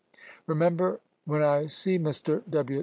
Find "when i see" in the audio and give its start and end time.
1.25-1.99